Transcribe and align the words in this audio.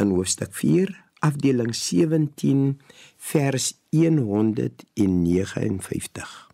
in 0.00 0.16
hoofstuk 0.16 0.54
4, 0.56 0.88
afdeling 1.20 1.76
17, 1.76 2.80
vers 3.16 3.80
159. 3.90 6.48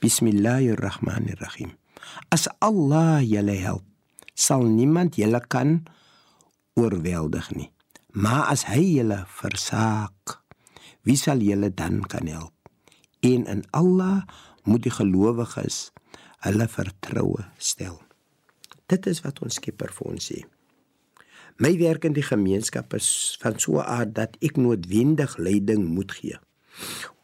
Bismillahirrahmanirrahim. 0.00 1.76
As 2.32 2.48
Allah 2.64 3.20
julle 3.20 3.52
help, 3.60 3.84
sal 4.34 4.64
niemand 4.64 5.16
julle 5.20 5.40
kan 5.50 5.84
oorweldig 6.78 7.50
nie. 7.56 7.70
Maar 8.16 8.44
as 8.54 8.64
hy 8.70 8.82
julle 8.98 9.24
versaak, 9.28 10.40
wie 11.04 11.16
sal 11.18 11.38
julle 11.44 11.74
dan 11.74 12.02
kan 12.08 12.26
help? 12.30 12.54
En 13.20 13.46
in 13.50 13.64
Allah 13.76 14.22
moet 14.64 14.82
die 14.86 14.94
gelowiges 14.94 15.90
hulle 16.46 16.68
vertroue 16.70 17.44
stel. 17.58 17.98
Dit 18.88 19.06
is 19.10 19.20
wat 19.26 19.42
ons 19.44 19.54
Skepper 19.58 19.92
vir 19.92 20.06
ons 20.14 20.24
sê. 20.32 20.38
My 21.58 21.72
werk 21.74 22.04
in 22.06 22.14
die 22.14 22.22
gemeenskap 22.22 22.94
is 22.94 23.34
van 23.42 23.56
so 23.58 23.80
'n 23.82 23.90
aard 23.90 24.14
dat 24.14 24.36
ek 24.38 24.56
noodwendig 24.56 25.36
leiding 25.36 25.88
moet 25.90 26.12
gee. 26.12 26.38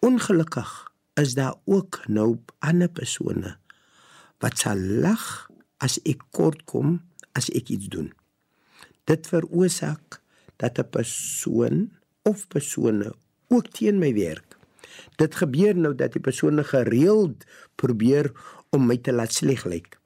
Ongelukkig 0.03 0.91
is 1.15 1.35
daar 1.35 1.55
ook 1.65 2.03
nou 2.07 2.39
ander 2.59 2.89
persone 2.89 3.57
wat 4.39 4.59
sal 4.59 4.79
lag 4.79 5.47
as 5.79 6.01
ek 6.03 6.23
kort 6.31 6.65
kom 6.65 7.03
as 7.33 7.47
ek 7.51 7.69
iets 7.69 7.87
doen. 7.89 8.11
Dit 9.05 9.27
veroorsaak 9.27 10.21
dat 10.57 10.79
'n 10.79 10.91
persoon 10.91 11.93
of 12.23 12.49
persone 12.49 13.15
ook 13.49 13.69
teen 13.69 13.99
my 13.99 14.15
werk. 14.15 14.59
Dit 15.17 15.35
gebeur 15.35 15.77
nou 15.77 15.95
dat 15.95 16.13
die 16.13 16.21
persone 16.21 16.65
gereeld 16.65 17.45
probeer 17.75 18.33
om 18.71 18.87
my 18.87 18.97
te 18.97 19.13
laat 19.13 19.33
sleg 19.33 19.65
lyk. 19.65 19.99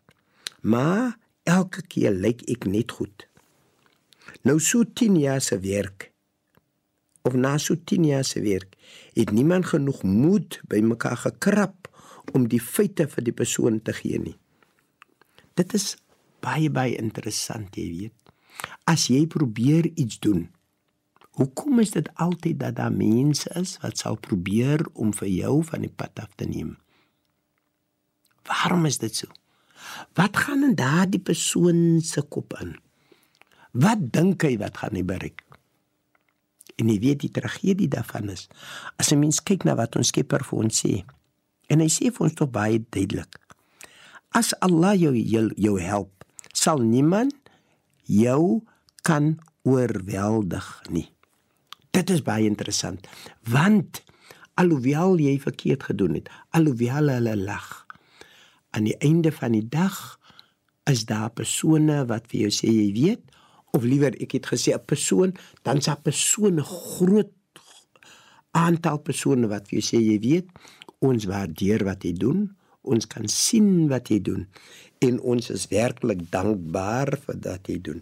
Maar 0.61 1.17
elke 1.43 1.83
keer 1.83 2.13
lyk 2.13 2.43
ek 2.43 2.65
net 2.65 2.93
goed. 2.93 3.28
Nou 4.43 4.59
so 4.61 4.85
10 4.85 5.19
jaar 5.19 5.41
se 5.41 5.59
werk 5.61 6.13
of 7.29 7.35
na 7.35 7.59
so 7.59 7.77
10 7.77 8.05
jaar 8.05 8.25
se 8.25 8.41
werk 8.41 8.77
het 9.13 9.31
niemand 9.31 9.67
genoeg 9.67 10.03
moed 10.03 10.61
by 10.71 10.81
mekaar 10.81 11.17
gekrap 11.17 11.89
om 12.33 12.47
die 12.49 12.61
feite 12.63 13.09
vir 13.09 13.25
die 13.25 13.35
persoon 13.35 13.81
te 13.85 13.93
gee 13.97 14.21
nie. 14.21 14.37
Dit 15.59 15.75
is 15.75 15.97
baie 16.45 16.71
baie 16.71 16.97
interessant, 17.01 17.77
jy 17.77 17.89
weet. 17.97 18.15
As 18.89 19.09
jy 19.13 19.25
probeer 19.31 19.91
iets 19.95 20.21
doen, 20.25 20.47
hoekom 21.39 21.81
is 21.83 21.93
dit 21.95 22.09
altyd 22.15 22.61
dat 22.63 22.79
daar 22.79 22.95
mense 22.95 23.51
is 23.59 23.77
wat 23.83 24.01
sal 24.01 24.19
probeer 24.23 24.85
om 24.95 25.13
vir 25.15 25.31
jou 25.31 25.57
van 25.71 25.87
die 25.87 25.93
pad 25.93 26.25
af 26.25 26.35
te 26.37 26.49
neem? 26.49 26.77
Waarom 28.49 28.87
is 28.89 28.99
dit 28.99 29.15
so? 29.15 29.29
Wat 30.19 30.37
gaan 30.37 30.65
in 30.67 30.75
daardie 30.79 31.21
persoon 31.23 32.01
se 32.03 32.23
kop 32.23 32.57
in? 32.63 32.77
Wat 33.73 34.01
dink 34.13 34.43
hy 34.47 34.57
wat 34.61 34.79
gaan 34.81 34.97
hy 34.97 35.05
bereik? 35.05 35.45
En 36.79 36.89
jy 36.89 36.99
weet 37.03 37.25
die 37.25 37.33
tragedie 37.35 37.91
daarvan 37.91 38.31
is 38.31 38.49
as 38.97 39.13
'n 39.13 39.21
mens 39.21 39.43
kyk 39.43 39.65
na 39.65 39.75
wat 39.75 39.97
ons 39.97 40.09
Skepper 40.09 40.45
vir 40.45 40.59
ons 40.59 40.85
sê. 40.85 41.05
En 41.69 41.81
hy 41.81 41.89
sê 41.89 42.11
vir 42.11 42.25
ons 42.27 42.35
tog 42.35 42.51
baie 42.51 42.79
duidelik. 42.79 43.39
As 44.33 44.55
Allah 44.61 44.95
jou 44.95 45.15
jou, 45.17 45.51
jou 45.57 45.81
help, 45.81 46.25
sal 46.53 46.79
niemand 46.79 47.35
jou 48.05 48.63
kan 49.03 49.39
oorweldig 49.63 50.83
nie. 50.91 51.13
Dit 51.91 52.11
is 52.11 52.23
baie 52.23 52.47
interessant 52.47 53.07
want 53.43 54.03
alhoewel 54.55 55.19
jy 55.19 55.39
verkeerd 55.39 55.83
gedoen 55.83 56.15
het, 56.15 56.29
alhoewel 56.51 57.09
hulle 57.09 57.37
lag, 57.37 57.87
aan 58.71 58.85
die 58.85 58.97
einde 58.99 59.33
van 59.33 59.53
die 59.53 59.69
dag 59.69 60.19
is 60.91 61.05
daar 61.05 61.31
persone 61.31 62.05
wat 62.09 62.27
vir 62.31 62.47
jou 62.47 62.51
sê 62.53 62.73
jy 62.73 62.93
weet 62.97 63.38
of 63.77 63.85
liewer 63.85 64.15
ek 64.23 64.33
het 64.39 64.47
gesê 64.47 64.75
'n 64.75 64.85
persoon, 64.85 65.35
dan 65.63 65.81
s'a 65.81 65.95
persone 65.95 66.63
groot 66.63 67.33
aantal 68.51 68.99
persone 69.05 69.49
wat 69.49 69.69
vir 69.69 69.79
jou 69.79 69.87
sê 69.87 69.99
jy 70.03 70.19
weet 70.23 70.47
ons 71.05 71.29
waardeer 71.31 71.85
wat 71.85 72.05
jy 72.05 72.13
doen, 72.13 72.49
ons 72.83 73.07
kan 73.07 73.29
sien 73.29 73.89
wat 73.93 74.11
jy 74.11 74.21
doen 74.25 74.47
en 75.05 75.21
ons 75.21 75.51
is 75.55 75.69
werklik 75.71 76.25
dankbaar 76.33 77.19
vir 77.27 77.37
dat 77.39 77.69
jy 77.71 77.79
doen. 77.79 78.01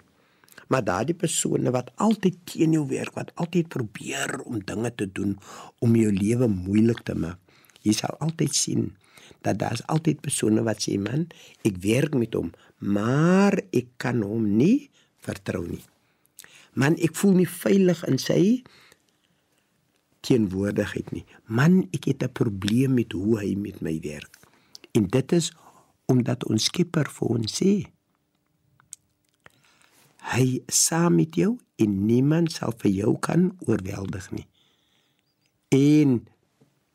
Maar 0.72 0.84
daardie 0.86 1.14
persone 1.14 1.70
wat 1.70 1.92
altyd 2.02 2.38
teen 2.48 2.72
jou 2.74 2.86
werk, 2.90 3.14
wat 3.14 3.30
altyd 3.34 3.68
probeer 3.68 4.40
om 4.46 4.62
dinge 4.64 4.90
te 4.94 5.06
doen 5.06 5.36
om 5.84 5.98
jou 5.98 6.10
lewe 6.12 6.48
moeilik 6.50 7.04
te 7.06 7.14
maak. 7.14 7.38
Jy 7.86 7.94
sal 7.94 8.16
altyd 8.24 8.54
sien 8.54 8.88
dat 9.46 9.60
daar's 9.60 9.84
altyd 9.92 10.22
persone 10.24 10.64
wat 10.66 10.82
sê 10.82 10.96
man, 10.98 11.28
ek 11.66 11.78
werk 11.84 12.16
met 12.18 12.34
hom, 12.34 12.50
maar 12.78 13.54
ek 13.70 13.92
kan 14.02 14.24
hom 14.26 14.48
nie 14.58 14.88
vertrou 15.26 15.64
nie. 15.66 15.82
Man, 16.76 16.96
ek 17.00 17.16
voel 17.16 17.40
nie 17.40 17.48
veilig 17.48 18.02
in 18.08 18.18
sy 18.20 18.40
teenwoordigheid 20.26 21.12
nie. 21.14 21.24
Man, 21.46 21.84
ek 21.96 22.10
het 22.10 22.22
'n 22.22 22.32
probleem 22.32 22.94
met 22.94 23.12
hoe 23.12 23.38
hy 23.40 23.54
met 23.54 23.80
my 23.80 23.98
werk. 24.02 24.36
En 24.92 25.06
dit 25.06 25.32
is 25.32 25.52
omdat 26.06 26.46
ons 26.46 26.64
Skepper 26.64 27.08
vir 27.10 27.28
ons 27.28 27.62
sê 27.62 27.86
hy 30.26 30.62
saam 30.66 31.14
met 31.14 31.34
jou 31.34 31.58
en 31.78 32.06
niemand 32.06 32.52
sal 32.52 32.72
vir 32.82 32.90
jou 32.90 33.18
kan 33.18 33.52
oorweldig 33.66 34.30
nie. 34.30 34.46
En 35.68 36.26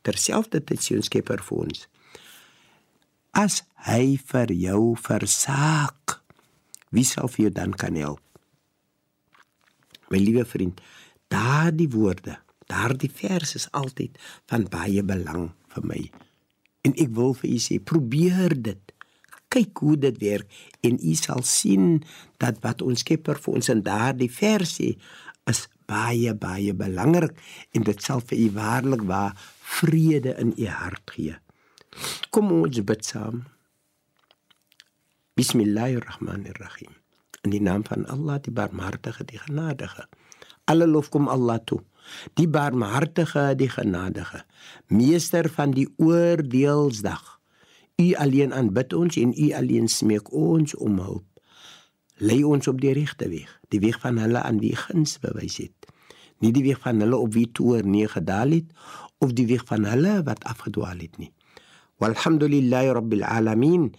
terselfdertyd 0.02 0.80
sê 0.80 0.96
ons 0.96 1.08
Skepper 1.08 1.42
vir 1.42 1.58
ons 1.58 1.88
as 3.32 3.62
hy 3.88 4.18
vir 4.28 4.52
jou 4.52 4.92
versaak 5.00 6.01
wie 6.92 7.06
sal 7.08 7.28
vir 7.32 7.48
jou 7.48 7.52
dan 7.56 7.74
kan 7.76 7.96
help? 7.98 8.22
My 10.12 10.20
liewe 10.20 10.44
vriend 10.44 10.80
daardie 11.32 11.88
woorde 11.92 12.38
daardie 12.72 13.10
vers 13.12 13.54
is 13.58 13.68
altyd 13.76 14.18
van 14.50 14.64
baie 14.72 15.02
belang 15.04 15.50
vir 15.74 15.86
my. 15.88 16.00
En 16.86 16.94
ek 17.00 17.12
wil 17.16 17.34
vir 17.38 17.52
u 17.52 17.58
sê 17.62 17.78
probeer 17.78 18.54
dit. 18.68 18.80
Kyk 19.52 19.82
hoe 19.84 19.98
dit 20.00 20.18
werk 20.22 20.62
en 20.86 20.96
u 20.96 21.14
sal 21.18 21.44
sien 21.44 22.00
dat 22.40 22.62
wat 22.64 22.82
ons 22.84 23.04
Skepper 23.04 23.40
vir 23.42 23.58
ons 23.60 23.68
in 23.72 23.84
daardie 23.84 24.30
vers 24.32 24.78
sê 24.78 24.94
is 25.50 25.66
baie 25.90 26.32
baie 26.38 26.72
belangrik 26.72 27.36
en 27.76 27.84
dit 27.84 28.02
sal 28.02 28.22
vir 28.30 28.46
u 28.46 28.48
waarlik 28.56 29.04
waar 29.10 29.36
vrede 29.78 30.32
in 30.40 30.54
u 30.56 30.68
hart 30.70 31.16
gee. 31.16 31.36
Kom 32.32 32.52
ons 32.62 32.80
bid 32.88 33.04
saam. 33.04 33.42
Bismillahirrahmanirrahim. 35.42 36.92
In 37.42 37.50
die 37.50 37.58
naam 37.58 37.82
van 37.82 38.04
Allah, 38.06 38.38
die 38.38 38.52
Barmhartige, 38.54 39.24
die 39.26 39.40
Genadige. 39.42 40.04
Alle 40.70 40.86
lof 40.86 41.08
kom 41.10 41.26
Allah 41.26 41.58
toe. 41.66 41.80
Die 42.38 42.46
Barmhartige, 42.46 43.56
die 43.58 43.66
Genadige, 43.68 44.44
Meester 44.86 45.48
van 45.50 45.74
die 45.74 45.88
oordeelsdag. 45.98 47.40
U 47.98 48.06
alleen 48.22 48.54
aanbid 48.54 48.94
ons 48.94 49.18
en 49.18 49.34
u 49.34 49.48
alleen 49.58 49.90
smeek 49.90 50.30
ons 50.30 50.76
om 50.78 51.02
hulp. 51.02 51.26
Lei 52.22 52.44
ons 52.46 52.70
op 52.70 52.78
die 52.78 52.94
regte 52.94 53.26
weg, 53.32 53.50
die 53.74 53.82
weg 53.82 53.98
van 54.04 54.22
hulle 54.22 54.46
aan 54.46 54.62
wie 54.62 54.76
guns 54.78 55.16
bewys 55.18 55.58
het. 55.64 55.90
Nie 56.38 56.54
die 56.54 56.68
weg 56.68 56.78
van 56.86 57.02
hulle 57.02 57.18
op 57.18 57.34
wie 57.34 57.48
toer 57.50 57.82
nie 57.82 58.06
gedaal 58.06 58.54
het 58.60 58.70
of 59.18 59.34
die 59.34 59.50
weg 59.50 59.66
van 59.66 59.90
hulle 59.90 60.20
wat 60.22 60.46
afgedwaal 60.46 61.02
het 61.02 61.18
nie. 61.18 61.32
Walhamdulillahi 61.98 62.94
rabbil 62.94 63.26
alamin 63.26 63.90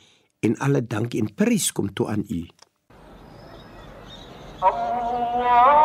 en 0.44 0.58
alle 0.60 0.84
dank 0.84 1.16
en 1.20 1.32
prys 1.34 1.72
kom 1.72 1.94
toe 1.96 2.08
aan 2.12 2.28
U. 2.28 2.44
Allah 4.64 5.83